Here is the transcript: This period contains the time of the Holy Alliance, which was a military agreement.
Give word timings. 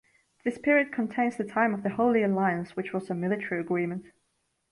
This 0.43 0.57
period 0.57 0.91
contains 0.91 1.37
the 1.37 1.43
time 1.43 1.75
of 1.75 1.83
the 1.83 1.91
Holy 1.91 2.23
Alliance, 2.23 2.75
which 2.75 2.91
was 2.91 3.11
a 3.11 3.13
military 3.13 3.61
agreement. 3.61 4.07